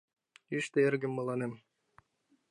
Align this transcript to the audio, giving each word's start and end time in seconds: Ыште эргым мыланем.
Ыште 0.57 0.79
эргым 0.87 1.13
мыланем. 1.15 1.53